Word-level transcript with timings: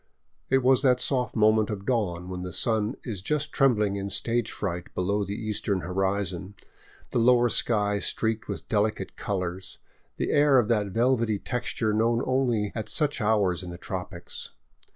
It 0.49 0.63
was 0.63 0.81
that 0.81 0.99
soft 0.99 1.35
moment 1.35 1.69
of 1.69 1.85
dawn 1.85 2.27
when 2.27 2.41
the 2.41 2.51
sun 2.51 2.95
is 3.03 3.21
just 3.21 3.51
trembling 3.53 3.97
in 3.97 4.09
stage 4.09 4.51
fright 4.51 4.91
below 4.95 5.23
the 5.23 5.35
eastern 5.35 5.81
hori 5.81 6.25
zon, 6.25 6.55
the 7.11 7.19
lower 7.19 7.49
sky 7.49 7.99
streaked 7.99 8.47
with 8.47 8.67
delicate 8.67 9.15
colors, 9.15 9.77
the 10.17 10.31
air 10.31 10.57
of 10.57 10.69
that 10.69 10.87
velvety 10.87 11.37
texture 11.37 11.93
known 11.93 12.23
only 12.25 12.71
at 12.73 12.89
such 12.89 13.21
hours 13.21 13.61
in 13.61 13.69
the 13.69 13.77
tropics. 13.77 14.49